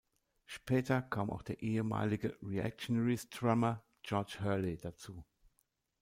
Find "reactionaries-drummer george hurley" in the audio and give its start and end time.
2.41-4.77